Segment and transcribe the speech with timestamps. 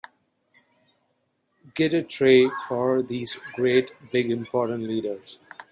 [1.75, 5.37] Get a tray for these great big important leaders.